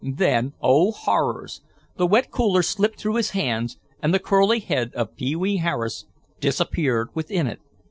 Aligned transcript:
Then, 0.03 0.53
oh, 0.63 0.89
horrors! 0.89 1.61
The 1.97 2.07
wet 2.07 2.31
cooler 2.31 2.63
slipped 2.63 2.99
through 2.99 3.17
his 3.17 3.29
hands 3.37 3.77
and 4.01 4.11
the 4.11 4.17
curly 4.17 4.59
head 4.59 4.91
of 4.95 5.15
Pee 5.15 5.35
wee 5.35 5.57
Harris 5.57 6.07
disappeared 6.39 7.09
within 7.13 7.45
it. 7.45 7.59